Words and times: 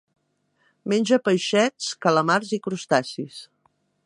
Menja 0.93 1.19
peixets, 1.29 1.91
calamars 2.07 2.57
i 2.59 2.63
crustacis. 2.69 3.41